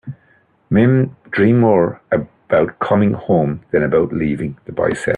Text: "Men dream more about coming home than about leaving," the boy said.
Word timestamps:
"Men 0.71 1.15
dream 1.29 1.59
more 1.59 2.01
about 2.11 2.79
coming 2.79 3.13
home 3.13 3.63
than 3.69 3.83
about 3.83 4.11
leaving," 4.11 4.57
the 4.65 4.71
boy 4.71 4.93
said. 4.93 5.09